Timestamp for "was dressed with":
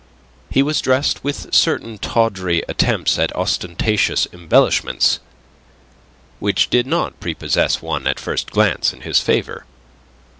0.63-1.53